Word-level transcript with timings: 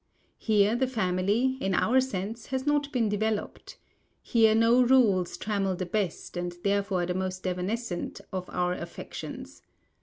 Here 0.39 0.75
the 0.75 0.87
Family, 0.87 1.59
in 1.63 1.75
our 1.75 2.01
sense, 2.01 2.47
has 2.47 2.65
not 2.65 2.91
been 2.91 3.07
developed. 3.07 3.77
Here 4.23 4.55
no 4.55 4.81
rules 4.81 5.37
trammel 5.37 5.75
the 5.75 5.85
best 5.85 6.35
and 6.35 6.55
therefore 6.63 7.05
the 7.05 7.13
most 7.13 7.45
evanescent 7.45 8.19
of 8.33 8.49
our 8.49 8.73
affections. 8.73 9.61